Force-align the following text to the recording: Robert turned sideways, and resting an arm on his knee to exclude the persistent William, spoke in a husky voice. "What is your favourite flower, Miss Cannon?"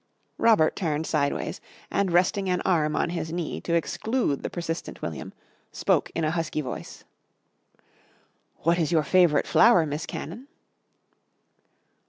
Robert 0.39 0.75
turned 0.75 1.05
sideways, 1.05 1.61
and 1.91 2.11
resting 2.11 2.49
an 2.49 2.61
arm 2.65 2.95
on 2.95 3.11
his 3.11 3.31
knee 3.31 3.61
to 3.61 3.75
exclude 3.75 4.41
the 4.41 4.49
persistent 4.49 5.03
William, 5.03 5.31
spoke 5.71 6.09
in 6.15 6.23
a 6.23 6.31
husky 6.31 6.59
voice. 6.61 7.03
"What 8.63 8.79
is 8.79 8.91
your 8.91 9.03
favourite 9.03 9.45
flower, 9.45 9.85
Miss 9.85 10.07
Cannon?" 10.07 10.47